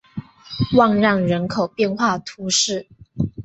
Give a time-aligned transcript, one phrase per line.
[0.75, 2.87] 万让人口变化图示